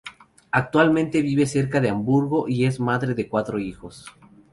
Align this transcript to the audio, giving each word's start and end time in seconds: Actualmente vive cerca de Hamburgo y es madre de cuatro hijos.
Actualmente 0.49 1.21
vive 1.21 1.45
cerca 1.45 1.79
de 1.79 1.89
Hamburgo 1.91 2.47
y 2.47 2.65
es 2.65 2.79
madre 2.79 3.13
de 3.13 3.29
cuatro 3.29 3.59
hijos. 3.59 4.07